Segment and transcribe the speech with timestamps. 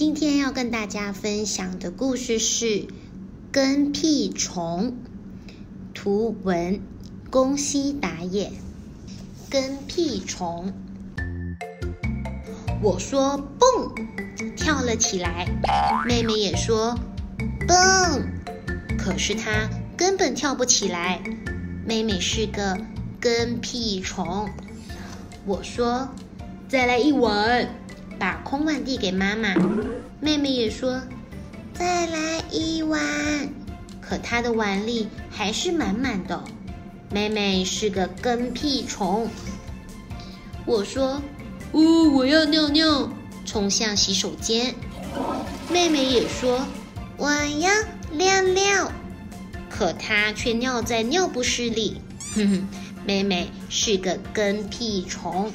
[0.00, 2.86] 今天要跟大家分享的故事是
[3.52, 4.96] 跟屁虫。
[5.92, 6.80] 图文：
[7.30, 8.50] 宫西达也。
[9.50, 10.72] 跟屁虫，
[12.82, 13.94] 我说蹦，
[14.56, 15.46] 跳了起来。
[16.06, 16.98] 妹妹也说
[17.68, 17.76] 蹦，
[18.96, 21.20] 可是她根本跳不起来。
[21.84, 22.78] 妹妹是个
[23.20, 24.48] 跟屁虫。
[25.44, 26.08] 我说
[26.70, 27.68] 再来一碗。
[28.20, 29.54] 把空碗递给妈妈，
[30.20, 31.00] 妹妹也说
[31.72, 33.00] ：“再来一碗。”
[33.98, 36.44] 可她的碗里还是满满的。
[37.10, 39.26] 妹妹是个跟屁虫。
[40.66, 41.22] 我说
[41.72, 43.10] ：“呜，我要尿尿。”
[43.46, 44.74] 冲向洗手间。
[45.70, 46.66] 妹妹也说
[47.16, 47.70] ：“我要
[48.12, 48.92] 尿尿。”
[49.70, 52.02] 可她却尿在尿不湿里。
[52.34, 52.68] 哼哼，
[53.06, 55.50] 妹妹是个跟屁虫。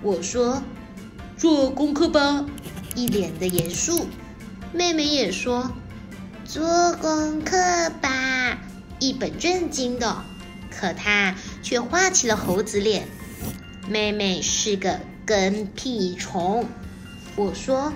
[0.00, 0.62] 我说。
[1.36, 2.44] 做功课吧，
[2.94, 4.06] 一脸的严肃。
[4.72, 5.72] 妹妹也说
[6.46, 7.56] ：“做功课
[8.00, 8.58] 吧，
[9.00, 10.24] 一本正经的。”
[10.70, 13.08] 可她却画起了猴子脸。
[13.88, 16.66] 妹妹是个跟屁虫。
[17.36, 17.92] 我说：“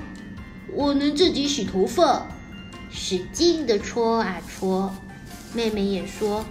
[0.75, 2.27] 我能自己洗头发。”
[2.91, 4.93] 使劲的搓啊搓。
[5.55, 6.45] 妹妹也说：“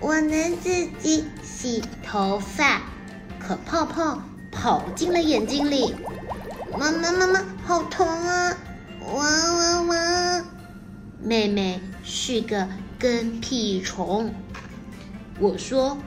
[0.00, 2.82] 我能自己洗头发。”
[3.38, 4.22] 可泡泡。
[4.52, 5.94] 跑进了眼睛里，
[6.78, 8.56] 妈妈妈妈，好疼啊！
[9.00, 10.44] 哇哇哇！
[11.20, 14.32] 妹妹是个跟屁虫。
[15.40, 15.98] 我说，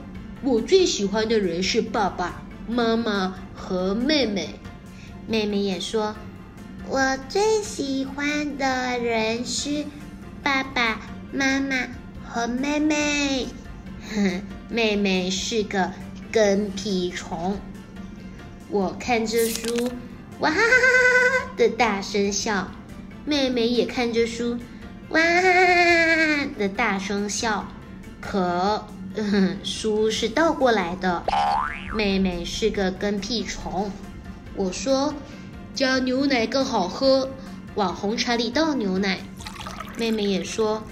[0.42, 4.60] 我最喜欢的人是爸爸妈妈和妹妹。
[5.26, 6.14] 妹妹也说，
[6.88, 9.84] 我最喜欢的人是
[10.42, 11.00] 爸爸
[11.32, 11.88] 妈妈
[12.24, 13.48] 和妹妹。
[14.14, 15.92] 哼， 妹妹是个
[16.30, 17.58] 跟屁虫。
[18.76, 19.90] 我看着书，
[20.40, 22.70] 哇哈哈哈哈的大声笑。
[23.24, 24.58] 妹妹也看着书，
[25.08, 25.18] 哇
[26.58, 27.66] 的大声笑。
[28.20, 28.86] 可
[29.64, 31.22] 书是倒过来的。
[31.94, 33.90] 妹妹是个跟屁虫。
[34.54, 35.14] 我说
[35.74, 37.30] 加牛奶更好喝，
[37.76, 39.20] 往红茶里倒牛奶。
[39.96, 40.84] 妹妹也说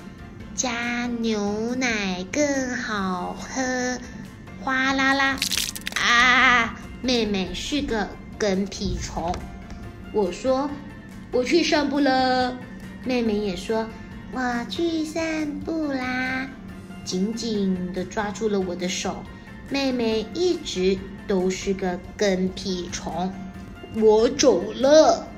[0.54, 3.98] 加牛奶更好喝，
[4.62, 5.38] 哗啦啦！
[7.04, 9.30] 妹妹是个跟屁虫，
[10.14, 10.70] 我说
[11.30, 12.56] 我去散步了。
[13.04, 13.86] 妹妹也说
[14.32, 16.48] 我去散步啦，
[17.04, 19.22] 紧紧的抓住了我的手。
[19.68, 20.96] 妹妹一直
[21.28, 23.30] 都是个跟屁虫，
[23.96, 25.28] 我走了，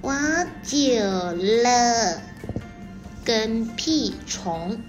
[0.00, 0.12] 我
[0.62, 0.76] 走
[1.34, 2.22] 了，
[3.24, 4.80] 跟屁虫。